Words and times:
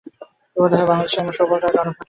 বোধ 0.55 0.71
হয় 0.73 0.87
বাংলাদেশে 0.89 1.17
এমন 1.19 1.33
সৌভাগ্য 1.37 1.65
আর 1.67 1.73
কারো 1.75 1.79
ঘটে 1.79 1.87
না। 1.87 1.93